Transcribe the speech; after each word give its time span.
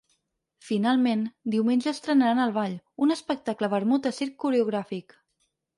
Finalment, 0.69 1.21
diumenge 1.57 1.93
estrenaran 1.93 2.43
El 2.49 2.57
Ball, 2.59 2.75
un 3.07 3.17
espectacle-vermut 3.19 4.09
de 4.11 4.19
circ 4.23 4.39
coreogràfic. 4.47 5.21